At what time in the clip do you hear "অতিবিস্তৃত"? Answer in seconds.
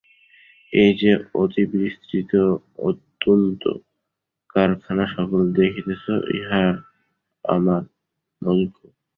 1.35-2.31